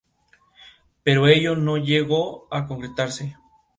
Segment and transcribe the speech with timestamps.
[1.03, 3.37] Pero ello no llegó a concretarse.